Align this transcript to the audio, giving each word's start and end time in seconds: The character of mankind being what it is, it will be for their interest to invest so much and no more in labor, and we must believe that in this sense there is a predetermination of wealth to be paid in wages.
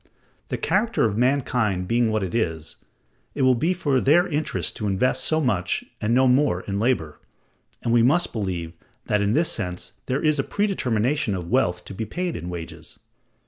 The 0.47 0.57
character 0.57 1.05
of 1.05 1.15
mankind 1.15 1.87
being 1.87 2.09
what 2.09 2.23
it 2.23 2.33
is, 2.33 2.77
it 3.35 3.43
will 3.43 3.53
be 3.53 3.71
for 3.71 4.01
their 4.01 4.27
interest 4.27 4.75
to 4.77 4.87
invest 4.87 5.23
so 5.23 5.39
much 5.39 5.83
and 6.01 6.11
no 6.11 6.27
more 6.27 6.61
in 6.61 6.79
labor, 6.79 7.19
and 7.83 7.93
we 7.93 8.01
must 8.01 8.33
believe 8.33 8.73
that 9.05 9.21
in 9.21 9.33
this 9.33 9.51
sense 9.51 9.91
there 10.07 10.23
is 10.25 10.39
a 10.39 10.43
predetermination 10.43 11.35
of 11.35 11.51
wealth 11.51 11.85
to 11.85 11.93
be 11.93 12.05
paid 12.05 12.35
in 12.35 12.49
wages. 12.49 12.97